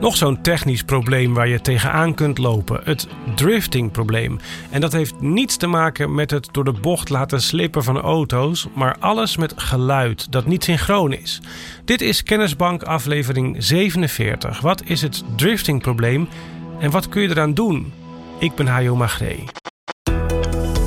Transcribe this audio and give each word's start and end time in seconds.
Nog 0.00 0.16
zo'n 0.16 0.42
technisch 0.42 0.82
probleem 0.82 1.34
waar 1.34 1.48
je 1.48 1.60
tegenaan 1.60 2.14
kunt 2.14 2.38
lopen: 2.38 2.80
het 2.84 3.06
drifting-probleem. 3.34 4.38
En 4.70 4.80
dat 4.80 4.92
heeft 4.92 5.20
niets 5.20 5.56
te 5.56 5.66
maken 5.66 6.14
met 6.14 6.30
het 6.30 6.48
door 6.52 6.64
de 6.64 6.72
bocht 6.72 7.08
laten 7.08 7.42
slippen 7.42 7.84
van 7.84 8.00
auto's, 8.00 8.66
maar 8.74 8.96
alles 8.98 9.36
met 9.36 9.52
geluid 9.56 10.32
dat 10.32 10.46
niet 10.46 10.64
synchroon 10.64 11.12
is. 11.12 11.40
Dit 11.84 12.00
is 12.00 12.22
Kennisbank 12.22 12.82
aflevering 12.82 13.56
47. 13.58 14.60
Wat 14.60 14.82
is 14.84 15.02
het 15.02 15.24
drifting-probleem 15.36 16.28
en 16.78 16.90
wat 16.90 17.08
kun 17.08 17.22
je 17.22 17.28
eraan 17.28 17.54
doen? 17.54 17.92
Ik 18.38 18.54
ben 18.54 18.66
Hajo 18.66 18.96
Magree. 18.96 19.44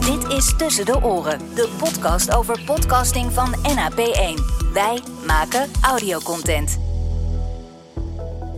Dit 0.00 0.32
is 0.32 0.56
Tussen 0.56 0.84
de 0.84 1.02
Oren, 1.02 1.38
de 1.54 1.68
podcast 1.78 2.34
over 2.34 2.60
podcasting 2.64 3.32
van 3.32 3.54
NAP1. 3.54 4.42
Wij 4.72 4.98
maken 5.26 5.70
audiocontent. 5.82 6.83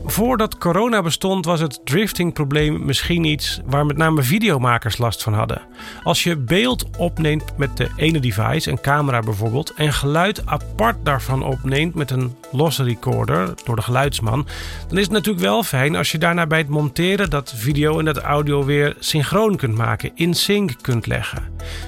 Voordat 0.08 0.58
corona 0.58 1.02
bestond 1.02 1.44
was 1.44 1.60
het 1.60 1.80
driftingprobleem 1.84 2.84
misschien 2.84 3.24
iets 3.24 3.60
waar 3.64 3.86
met 3.86 3.96
name 3.96 4.22
videomakers 4.22 4.98
last 4.98 5.22
van 5.22 5.32
hadden. 5.32 5.62
Als 6.02 6.22
je 6.22 6.36
beeld 6.36 6.84
opneemt 6.96 7.56
met 7.56 7.76
de 7.76 7.90
ene 7.96 8.20
device, 8.20 8.70
een 8.70 8.80
camera 8.80 9.20
bijvoorbeeld, 9.20 9.74
en 9.74 9.92
geluid 9.92 10.46
apart 10.46 10.96
daarvan 11.02 11.44
opneemt 11.44 11.94
met 11.94 12.10
een 12.10 12.34
losse 12.52 12.84
recorder 12.84 13.54
door 13.64 13.76
de 13.76 13.82
geluidsman, 13.82 14.46
dan 14.88 14.98
is 14.98 15.04
het 15.04 15.12
natuurlijk 15.12 15.44
wel 15.44 15.62
fijn 15.62 15.96
als 15.96 16.12
je 16.12 16.18
daarna 16.18 16.46
bij 16.46 16.58
het 16.58 16.68
monteren 16.68 17.30
dat 17.30 17.54
video 17.56 17.98
en 17.98 18.04
dat 18.04 18.18
audio 18.18 18.64
weer 18.64 18.96
synchroon 18.98 19.56
kunt 19.56 19.76
maken, 19.76 20.10
in 20.14 20.34
sync 20.34 20.72
kunt 20.80 21.06
leggen. 21.06 21.42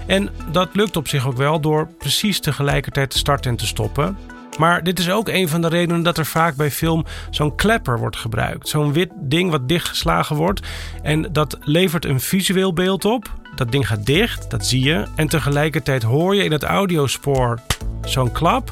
En 0.06 0.28
dat 0.52 0.68
lukt 0.72 0.96
op 0.96 1.08
zich 1.08 1.26
ook 1.26 1.36
wel 1.36 1.60
door 1.60 1.88
precies 1.98 2.40
tegelijkertijd 2.40 3.10
te 3.10 3.18
starten 3.18 3.50
en 3.50 3.56
te 3.56 3.66
stoppen. 3.66 4.16
Maar 4.58 4.82
dit 4.82 4.98
is 4.98 5.10
ook 5.10 5.28
een 5.28 5.48
van 5.48 5.60
de 5.60 5.68
redenen 5.68 6.02
dat 6.02 6.18
er 6.18 6.26
vaak 6.26 6.56
bij 6.56 6.70
film 6.70 7.04
zo'n 7.30 7.54
klepper 7.54 7.98
wordt 7.98 8.16
gebruikt. 8.16 8.68
Zo'n 8.68 8.92
wit 8.92 9.10
ding 9.14 9.50
wat 9.50 9.68
dichtgeslagen 9.68 10.36
wordt. 10.36 10.60
En 11.02 11.32
dat 11.32 11.58
levert 11.60 12.04
een 12.04 12.20
visueel 12.20 12.72
beeld 12.72 13.04
op. 13.04 13.32
Dat 13.56 13.72
ding 13.72 13.86
gaat 13.86 14.06
dicht, 14.06 14.50
dat 14.50 14.66
zie 14.66 14.82
je. 14.82 15.06
En 15.16 15.28
tegelijkertijd 15.28 16.02
hoor 16.02 16.34
je 16.34 16.44
in 16.44 16.52
het 16.52 16.62
audiospoor 16.62 17.58
zo'n 18.04 18.32
klap. 18.32 18.70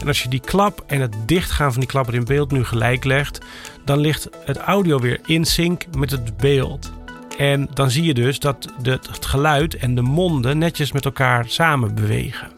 En 0.00 0.06
als 0.06 0.22
je 0.22 0.28
die 0.28 0.40
klap 0.40 0.84
en 0.86 1.00
het 1.00 1.16
dichtgaan 1.26 1.70
van 1.72 1.80
die 1.80 1.90
klapper 1.90 2.14
in 2.14 2.24
beeld 2.24 2.50
nu 2.50 2.64
gelijk 2.64 3.04
legt, 3.04 3.38
dan 3.84 3.98
ligt 3.98 4.28
het 4.44 4.56
audio 4.56 4.98
weer 4.98 5.20
in 5.26 5.44
sync 5.44 5.84
met 5.96 6.10
het 6.10 6.36
beeld. 6.36 6.92
En 7.38 7.68
dan 7.74 7.90
zie 7.90 8.04
je 8.04 8.14
dus 8.14 8.38
dat 8.38 8.72
het 8.82 9.26
geluid 9.26 9.76
en 9.76 9.94
de 9.94 10.02
monden 10.02 10.58
netjes 10.58 10.92
met 10.92 11.04
elkaar 11.04 11.44
samen 11.48 11.94
bewegen. 11.94 12.57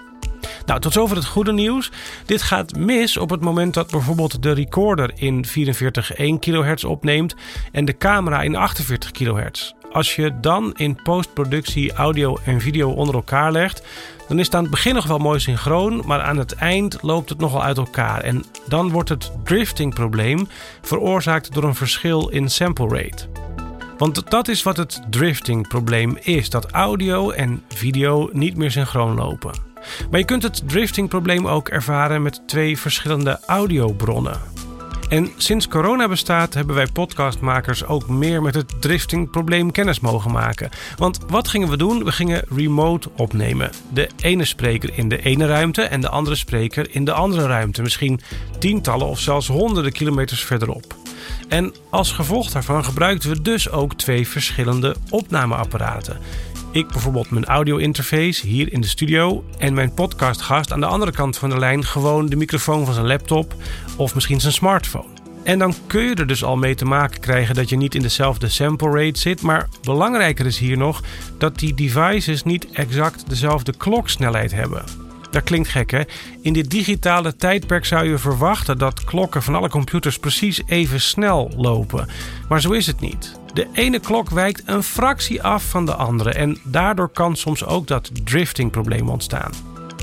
Nou, 0.70 0.82
tot 0.82 0.92
zover 0.92 1.16
het 1.16 1.26
goede 1.26 1.52
nieuws. 1.52 1.90
Dit 2.26 2.42
gaat 2.42 2.76
mis 2.76 3.16
op 3.16 3.30
het 3.30 3.40
moment 3.40 3.74
dat 3.74 3.90
bijvoorbeeld 3.90 4.42
de 4.42 4.52
recorder 4.52 5.10
in 5.14 5.44
44,1 5.46 6.38
kHz 6.40 6.84
opneemt 6.84 7.34
en 7.72 7.84
de 7.84 7.96
camera 7.96 8.42
in 8.42 8.56
48 8.56 9.10
kHz. 9.10 9.72
Als 9.92 10.16
je 10.16 10.40
dan 10.40 10.72
in 10.76 11.02
postproductie 11.02 11.92
audio 11.92 12.36
en 12.44 12.60
video 12.60 12.90
onder 12.90 13.14
elkaar 13.14 13.52
legt, 13.52 13.82
dan 14.28 14.38
is 14.38 14.46
het 14.46 14.54
aan 14.54 14.62
het 14.62 14.70
begin 14.70 14.94
nog 14.94 15.06
wel 15.06 15.18
mooi 15.18 15.40
synchroon, 15.40 16.02
maar 16.06 16.20
aan 16.20 16.38
het 16.38 16.52
eind 16.52 17.02
loopt 17.02 17.28
het 17.28 17.38
nogal 17.38 17.62
uit 17.62 17.76
elkaar. 17.76 18.20
En 18.20 18.44
dan 18.68 18.90
wordt 18.90 19.08
het 19.08 19.32
drifting-probleem 19.44 20.48
veroorzaakt 20.82 21.54
door 21.54 21.64
een 21.64 21.74
verschil 21.74 22.28
in 22.28 22.48
sample 22.48 22.88
rate. 22.88 23.26
Want 23.98 24.30
dat 24.30 24.48
is 24.48 24.62
wat 24.62 24.76
het 24.76 25.02
drifting-probleem 25.10 26.16
is: 26.20 26.50
dat 26.50 26.70
audio 26.70 27.30
en 27.30 27.62
video 27.68 28.30
niet 28.32 28.56
meer 28.56 28.70
synchroon 28.70 29.14
lopen. 29.14 29.69
Maar 30.10 30.18
je 30.20 30.26
kunt 30.26 30.42
het 30.42 30.62
driftingprobleem 30.68 31.48
ook 31.48 31.68
ervaren 31.68 32.22
met 32.22 32.42
twee 32.46 32.78
verschillende 32.78 33.40
audiobronnen. 33.46 34.40
En 35.10 35.32
sinds 35.36 35.68
corona 35.68 36.08
bestaat 36.08 36.54
hebben 36.54 36.74
wij 36.74 36.86
podcastmakers 36.86 37.84
ook 37.84 38.08
meer 38.08 38.42
met 38.42 38.54
het 38.54 38.82
driftingprobleem 38.82 39.70
kennis 39.70 40.00
mogen 40.00 40.30
maken. 40.30 40.70
Want 40.96 41.18
wat 41.28 41.48
gingen 41.48 41.68
we 41.68 41.76
doen? 41.76 42.04
We 42.04 42.12
gingen 42.12 42.42
remote 42.48 43.10
opnemen. 43.16 43.70
De 43.92 44.08
ene 44.20 44.44
spreker 44.44 44.98
in 44.98 45.08
de 45.08 45.22
ene 45.22 45.46
ruimte 45.46 45.82
en 45.82 46.00
de 46.00 46.08
andere 46.08 46.36
spreker 46.36 46.94
in 46.94 47.04
de 47.04 47.12
andere 47.12 47.46
ruimte. 47.46 47.82
Misschien 47.82 48.20
tientallen 48.58 49.06
of 49.06 49.20
zelfs 49.20 49.46
honderden 49.46 49.92
kilometers 49.92 50.44
verderop. 50.44 50.94
En 51.48 51.74
als 51.90 52.12
gevolg 52.12 52.50
daarvan 52.50 52.84
gebruikten 52.84 53.30
we 53.30 53.42
dus 53.42 53.70
ook 53.70 53.94
twee 53.94 54.28
verschillende 54.28 54.96
opnameapparaten. 55.08 56.18
Ik 56.72 56.88
bijvoorbeeld 56.88 57.30
mijn 57.30 57.44
audio-interface 57.44 58.46
hier 58.46 58.72
in 58.72 58.80
de 58.80 58.86
studio 58.86 59.44
en 59.58 59.74
mijn 59.74 59.94
podcastgast 59.94 60.72
aan 60.72 60.80
de 60.80 60.86
andere 60.86 61.12
kant 61.12 61.38
van 61.38 61.50
de 61.50 61.58
lijn 61.58 61.84
gewoon 61.84 62.26
de 62.26 62.36
microfoon 62.36 62.84
van 62.84 62.94
zijn 62.94 63.06
laptop 63.06 63.54
of 63.96 64.14
misschien 64.14 64.40
zijn 64.40 64.52
smartphone. 64.52 65.08
En 65.42 65.58
dan 65.58 65.74
kun 65.86 66.02
je 66.02 66.14
er 66.14 66.26
dus 66.26 66.44
al 66.44 66.56
mee 66.56 66.74
te 66.74 66.84
maken 66.84 67.20
krijgen 67.20 67.54
dat 67.54 67.68
je 67.68 67.76
niet 67.76 67.94
in 67.94 68.02
dezelfde 68.02 68.48
sample 68.48 68.90
rate 68.90 69.18
zit. 69.18 69.42
Maar 69.42 69.68
belangrijker 69.82 70.46
is 70.46 70.58
hier 70.58 70.76
nog 70.76 71.02
dat 71.38 71.58
die 71.58 71.74
devices 71.74 72.42
niet 72.42 72.70
exact 72.72 73.28
dezelfde 73.28 73.76
kloksnelheid 73.76 74.52
hebben. 74.52 74.84
Dat 75.30 75.42
klinkt 75.42 75.68
gek 75.68 75.90
hè? 75.90 76.02
In 76.40 76.52
dit 76.52 76.70
digitale 76.70 77.36
tijdperk 77.36 77.84
zou 77.84 78.08
je 78.08 78.18
verwachten 78.18 78.78
dat 78.78 79.04
klokken 79.04 79.42
van 79.42 79.54
alle 79.54 79.68
computers 79.68 80.18
precies 80.18 80.62
even 80.66 81.00
snel 81.00 81.50
lopen. 81.56 82.08
Maar 82.48 82.60
zo 82.60 82.70
is 82.70 82.86
het 82.86 83.00
niet. 83.00 83.39
De 83.52 83.66
ene 83.72 83.98
klok 83.98 84.30
wijkt 84.30 84.62
een 84.64 84.82
fractie 84.82 85.42
af 85.42 85.64
van 85.64 85.86
de 85.86 85.94
andere 85.94 86.30
en 86.32 86.58
daardoor 86.64 87.08
kan 87.08 87.36
soms 87.36 87.64
ook 87.64 87.86
dat 87.86 88.10
drifting-probleem 88.24 89.08
ontstaan. 89.08 89.52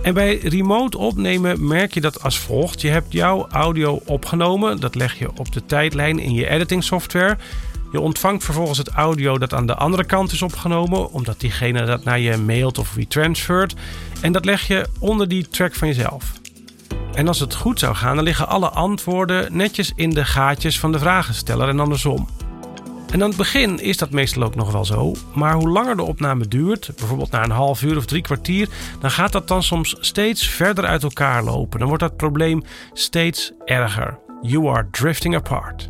En 0.03 0.13
bij 0.13 0.38
remote 0.38 0.97
opnemen 0.97 1.68
merk 1.68 1.94
je 1.94 2.02
dat 2.02 2.24
als 2.24 2.40
volgt. 2.40 2.81
Je 2.81 2.90
hebt 2.90 3.13
jouw 3.13 3.47
audio 3.47 4.02
opgenomen, 4.06 4.80
dat 4.80 4.96
leg 4.96 5.19
je 5.19 5.30
op 5.38 5.52
de 5.52 5.66
tijdlijn 5.66 6.19
in 6.19 6.34
je 6.34 6.50
editing 6.50 6.84
software. 6.84 7.38
Je 7.91 8.00
ontvangt 8.00 8.44
vervolgens 8.44 8.78
het 8.78 8.90
audio 8.90 9.38
dat 9.38 9.53
aan 9.53 9.68
de 9.68 9.75
andere 9.75 10.06
kant 10.06 10.31
is 10.31 10.41
opgenomen, 10.41 11.12
omdat 11.12 11.40
diegene 11.40 11.86
dat 11.86 12.03
naar 12.03 12.19
je 12.19 12.38
mailt 12.38 12.78
of 12.78 12.96
retransfert. 12.96 13.75
En 14.22 14.31
dat 14.31 14.46
leg 14.46 14.68
je 14.68 14.88
onder 15.00 15.28
die 15.28 15.47
track 15.47 15.75
van 15.75 15.88
jezelf. 15.88 16.31
En 17.13 17.28
als 17.28 17.40
het 17.40 17.56
goed 17.56 17.80
zou 17.80 17.96
gaan, 17.96 18.16
dan 18.16 18.24
liggen 18.24 18.47
alle 18.47 18.69
antwoorden 18.69 19.57
netjes 19.57 19.91
in 19.96 20.09
de 20.09 20.25
gaatjes 20.25 20.80
van 20.80 20.91
de 20.91 21.00
vragensteller 21.00 21.68
en 21.68 21.80
andersom. 21.80 22.28
En 23.12 23.22
aan 23.22 23.28
het 23.28 23.38
begin 23.38 23.79
is 23.79 23.97
dat 23.97 24.12
meestal 24.12 24.44
ook 24.44 24.56
nog 24.56 24.72
wel 24.72 24.85
zo. 24.85 25.16
Maar 25.34 25.53
hoe 25.53 25.69
langer 25.69 25.95
de 25.95 26.03
opname 26.03 26.47
duurt, 26.47 26.91
bijvoorbeeld 26.97 27.31
na 27.31 27.44
een 27.44 27.51
half 27.51 27.81
uur 27.81 27.97
of 27.97 28.06
drie 28.06 28.22
kwartier, 28.22 28.69
dan 29.00 29.12
gaat 29.12 29.31
dat 29.31 29.47
dan 29.47 29.63
soms 29.63 29.95
steeds 30.00 30.47
verder 30.47 30.85
uit 30.85 31.03
elkaar 31.03 31.44
lopen. 31.44 31.79
Dan 31.79 31.88
wordt 31.88 32.03
dat 32.03 32.18
probleem 32.18 32.63
steeds 32.94 33.51
erger. 33.66 34.19
You 34.41 34.68
are 34.69 34.88
drifting 34.91 35.35
apart. 35.35 35.88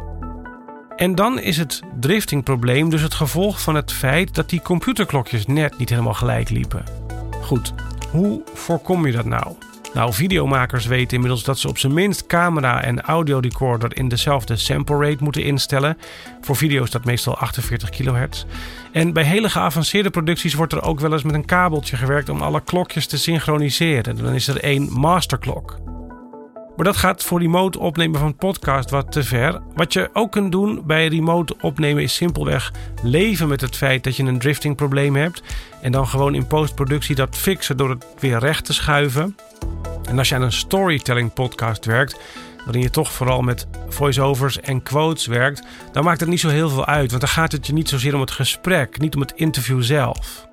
En 0.95 1.15
dan 1.15 1.39
is 1.39 1.57
het 1.57 1.81
driftingprobleem 1.99 2.89
dus 2.89 3.01
het 3.01 3.13
gevolg 3.13 3.61
van 3.61 3.75
het 3.75 3.91
feit 3.91 4.35
dat 4.35 4.49
die 4.49 4.61
computerklokjes 4.61 5.45
net 5.45 5.77
niet 5.77 5.89
helemaal 5.89 6.13
gelijk 6.13 6.49
liepen. 6.49 6.83
Goed, 7.41 7.73
hoe 8.11 8.41
voorkom 8.53 9.05
je 9.05 9.11
dat 9.11 9.25
nou? 9.25 9.55
Nou, 9.93 10.13
videomakers 10.13 10.85
weten 10.85 11.15
inmiddels 11.15 11.43
dat 11.43 11.59
ze 11.59 11.67
op 11.67 11.77
zijn 11.77 11.93
minst 11.93 12.27
camera 12.27 12.83
en 12.83 13.01
audiorecorder 13.01 13.97
in 13.97 14.07
dezelfde 14.07 14.55
sample 14.55 15.09
rate 15.09 15.23
moeten 15.23 15.43
instellen. 15.43 15.97
Voor 16.41 16.55
video 16.55 16.83
is 16.83 16.91
dat 16.91 17.05
meestal 17.05 17.37
48 17.37 17.89
kHz. 17.89 18.45
En 18.91 19.13
bij 19.13 19.23
hele 19.23 19.49
geavanceerde 19.49 20.09
producties 20.09 20.53
wordt 20.53 20.73
er 20.73 20.83
ook 20.83 20.99
wel 20.99 21.13
eens 21.13 21.23
met 21.23 21.35
een 21.35 21.45
kabeltje 21.45 21.97
gewerkt 21.97 22.29
om 22.29 22.41
alle 22.41 22.61
klokjes 22.61 23.07
te 23.07 23.17
synchroniseren. 23.17 24.17
Dan 24.17 24.33
is 24.33 24.47
er 24.47 24.63
één 24.63 24.91
masterklok. 24.91 25.86
Maar 26.77 26.85
dat 26.85 26.97
gaat 26.97 27.23
voor 27.23 27.39
remote 27.39 27.79
opnemen 27.79 28.19
van 28.19 28.35
podcast 28.35 28.89
wat 28.89 29.11
te 29.11 29.23
ver. 29.23 29.61
Wat 29.75 29.93
je 29.93 30.09
ook 30.13 30.31
kunt 30.31 30.51
doen 30.51 30.81
bij 30.85 31.07
remote 31.07 31.55
opnemen 31.61 32.03
is 32.03 32.15
simpelweg 32.15 32.71
leven 33.03 33.47
met 33.47 33.61
het 33.61 33.75
feit 33.75 34.03
dat 34.03 34.15
je 34.15 34.23
een 34.23 34.39
drifting 34.39 34.75
probleem 34.75 35.15
hebt. 35.15 35.41
En 35.81 35.91
dan 35.91 36.07
gewoon 36.07 36.35
in 36.35 36.47
postproductie 36.47 37.15
dat 37.15 37.37
fixen 37.37 37.77
door 37.77 37.89
het 37.89 38.05
weer 38.19 38.39
recht 38.39 38.65
te 38.65 38.73
schuiven. 38.73 39.35
En 40.09 40.17
als 40.17 40.29
je 40.29 40.35
aan 40.35 40.41
een 40.41 40.51
storytelling 40.51 41.33
podcast 41.33 41.85
werkt, 41.85 42.19
waarin 42.63 42.81
je 42.81 42.89
toch 42.89 43.11
vooral 43.11 43.41
met 43.41 43.67
voiceovers 43.89 44.59
en 44.59 44.83
quotes 44.83 45.25
werkt, 45.25 45.63
dan 45.91 46.03
maakt 46.03 46.19
het 46.19 46.29
niet 46.29 46.39
zo 46.39 46.49
heel 46.49 46.69
veel 46.69 46.85
uit. 46.85 47.09
Want 47.09 47.21
dan 47.21 47.31
gaat 47.31 47.51
het 47.51 47.67
je 47.67 47.73
niet 47.73 47.89
zozeer 47.89 48.13
om 48.13 48.21
het 48.21 48.31
gesprek, 48.31 48.99
niet 48.99 49.15
om 49.15 49.21
het 49.21 49.33
interview 49.35 49.81
zelf. 49.83 50.47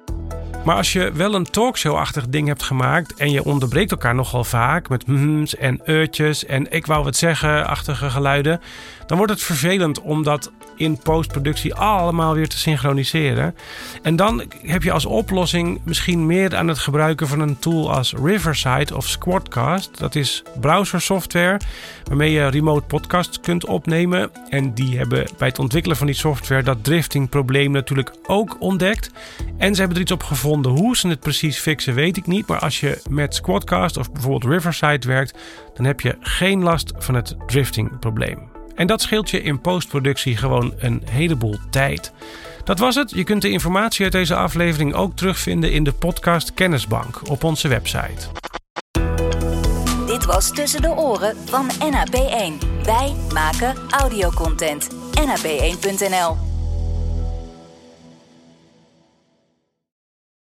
Maar 0.64 0.76
als 0.76 0.93
je 0.93 1.12
wel 1.12 1.34
een 1.34 1.50
talkshow-achtig 1.50 2.28
ding 2.28 2.49
hebt 2.49 2.62
gemaakt 2.62 3.14
en 3.14 3.31
je 3.31 3.44
onderbreekt 3.44 3.90
elkaar 3.90 4.14
nogal 4.14 4.44
vaak 4.44 4.88
met 4.88 5.05
hm's 5.06 5.56
en 5.56 5.81
eutjes 5.84 6.46
en 6.46 6.72
ik 6.72 6.87
wou 6.87 7.05
wat 7.05 7.16
zeggen-achtige 7.16 8.11
geluiden, 8.11 8.61
dan 9.06 9.16
wordt 9.16 9.32
het 9.32 9.43
vervelend 9.43 10.00
om 10.00 10.22
dat 10.22 10.52
in 10.76 10.99
postproductie 10.99 11.75
allemaal 11.75 12.35
weer 12.35 12.49
te 12.49 12.59
synchroniseren. 12.59 13.55
En 14.03 14.17
dan 14.17 14.43
heb 14.62 14.82
je 14.82 14.93
als 14.93 15.06
oplossing 15.06 15.81
misschien 15.85 16.26
meer 16.26 16.56
aan 16.56 16.69
het 16.69 16.79
gebruiken 16.79 17.29
van 17.29 17.41
een 17.41 17.59
tool 17.59 17.93
als 17.93 18.15
Riverside 18.23 18.97
of 18.97 19.09
Squadcast. 19.09 19.99
Dat 19.99 20.15
is 20.15 20.43
browsersoftware 20.61 21.61
waarmee 22.05 22.32
je 22.32 22.47
remote 22.47 22.87
podcasts 22.87 23.41
kunt 23.41 23.67
opnemen. 23.67 24.31
En 24.49 24.75
die 24.75 24.97
hebben 24.97 25.29
bij 25.38 25.49
het 25.49 25.59
ontwikkelen 25.59 25.97
van 25.97 26.06
die 26.06 26.17
software 26.17 26.62
dat 26.62 26.85
drifting 26.85 27.29
probleem 27.29 27.71
natuurlijk 27.71 28.15
ook 28.26 28.56
ontdekt. 28.59 29.11
En 29.59 29.75
ze 29.75 29.79
hebben 29.79 29.97
er 29.97 30.03
iets 30.03 30.12
op 30.12 30.23
gevonden. 30.23 30.73
Hoe 30.73 30.97
ze 30.97 31.09
het 31.09 31.21
precies 31.21 31.59
fixen 31.59 31.94
weet 31.94 32.17
ik 32.17 32.26
niet. 32.26 32.47
Maar 32.47 32.59
als 32.59 32.81
je 32.81 33.03
met 33.09 33.35
Squadcast 33.35 33.97
of 33.97 34.12
bijvoorbeeld 34.12 34.53
Riverside 34.53 35.09
werkt, 35.09 35.38
dan 35.75 35.87
heb 35.87 36.00
je 36.00 36.17
geen 36.21 36.62
last 36.62 36.93
van 36.97 37.15
het 37.15 37.37
drifting 37.47 37.99
probleem. 37.99 38.53
En 38.75 38.87
dat 38.87 39.03
scheelt 39.03 39.31
je 39.31 39.43
in 39.43 39.61
postproductie 39.61 40.37
gewoon 40.37 40.75
een 40.79 41.03
heleboel 41.11 41.56
tijd. 41.71 42.12
Dat 42.65 42.79
was 42.79 42.94
het. 42.94 43.11
Je 43.11 43.25
kunt 43.25 43.43
de 43.43 43.50
informatie 43.50 44.05
uit 44.05 44.12
deze 44.12 44.35
aflevering 44.35 44.94
ook 44.94 45.17
terugvinden 45.17 45.73
in 45.73 45.85
de 45.85 45.93
podcast 45.93 46.55
Kennisbank 46.55 47.29
op 47.29 47.44
onze 47.44 47.69
website. 47.69 48.29
Dit 50.06 50.25
was 50.25 50.50
Tussen 50.50 50.82
de 50.82 50.91
Oren 50.97 51.37
van 51.44 51.71
NAP1. 51.71 52.67
Wij 52.85 53.15
maken 53.32 53.75
audiocontent. 53.91 54.88
NAP1.nl 55.21 56.53